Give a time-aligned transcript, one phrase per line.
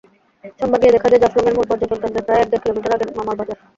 [0.59, 3.57] সোমবার গিয়ে দেখা যায়, জাফলংয়ের মূল পর্যটন কেন্দ্রের প্রায় এক-দেড় কিলোমিটার আগে মামারবাজার।